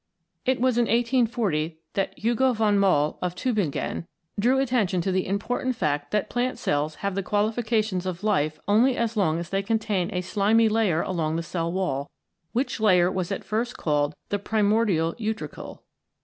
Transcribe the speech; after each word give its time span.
It 0.47 0.59
was 0.59 0.79
in 0.79 0.85
1840 0.85 1.77
that 1.93 2.17
Hugo 2.17 2.53
von 2.53 2.79
Mohl, 2.79 3.19
of 3.21 3.35
Tubingen, 3.35 4.07
drew 4.39 4.57
attention 4.57 4.99
to 5.01 5.11
the 5.11 5.27
important 5.27 5.75
fact 5.75 6.09
that 6.09 6.27
plant 6.27 6.57
cells 6.57 6.95
have 7.05 7.13
the 7.13 7.21
qualifications 7.21 8.07
of 8.07 8.23
life 8.23 8.59
only 8.67 8.97
as 8.97 9.15
long 9.15 9.37
as 9.37 9.51
they 9.51 9.61
contain 9.61 10.09
a 10.11 10.21
slimy 10.21 10.67
layer 10.69 11.03
along 11.03 11.35
the 11.35 11.43
cell 11.43 11.71
wall, 11.71 12.09
which 12.51 12.79
layer 12.79 13.11
was 13.11 13.31
at 13.31 13.43
first 13.43 13.77
called 13.77 14.15
the 14.29 14.39
Primordial 14.39 15.13
Utricle. 15.19 15.83